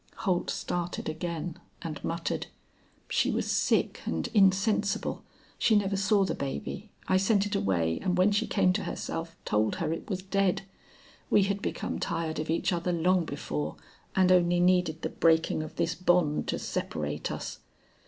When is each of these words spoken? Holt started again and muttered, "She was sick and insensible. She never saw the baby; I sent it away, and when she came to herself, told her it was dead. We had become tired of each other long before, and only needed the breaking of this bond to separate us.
Holt 0.25 0.49
started 0.49 1.07
again 1.07 1.59
and 1.83 2.03
muttered, 2.03 2.47
"She 3.07 3.29
was 3.29 3.51
sick 3.51 4.01
and 4.07 4.29
insensible. 4.29 5.23
She 5.59 5.75
never 5.75 5.95
saw 5.95 6.25
the 6.25 6.33
baby; 6.33 6.89
I 7.07 7.17
sent 7.17 7.45
it 7.45 7.53
away, 7.55 7.99
and 8.01 8.17
when 8.17 8.31
she 8.31 8.47
came 8.47 8.73
to 8.73 8.85
herself, 8.85 9.35
told 9.45 9.75
her 9.75 9.93
it 9.93 10.09
was 10.09 10.23
dead. 10.23 10.63
We 11.29 11.43
had 11.43 11.61
become 11.61 11.99
tired 11.99 12.39
of 12.39 12.49
each 12.49 12.73
other 12.73 12.91
long 12.91 13.25
before, 13.25 13.75
and 14.15 14.31
only 14.31 14.59
needed 14.59 15.03
the 15.03 15.09
breaking 15.09 15.61
of 15.61 15.75
this 15.75 15.93
bond 15.93 16.47
to 16.47 16.57
separate 16.57 17.31
us. 17.31 17.59